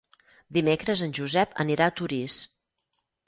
Dimecres 0.55 1.03
en 1.07 1.13
Josep 1.17 1.53
anirà 1.65 1.87
a 1.91 1.95
Torís. 2.01 2.39